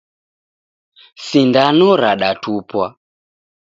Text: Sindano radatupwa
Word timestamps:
Sindano 1.25 1.87
radatupwa 2.01 2.85